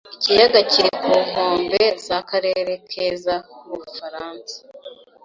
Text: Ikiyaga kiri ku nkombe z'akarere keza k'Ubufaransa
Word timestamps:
Ikiyaga 0.15 0.59
kiri 0.71 0.91
ku 1.03 1.13
nkombe 1.27 1.81
z'akarere 2.05 2.73
keza 2.91 3.35
k'Ubufaransa 3.63 4.55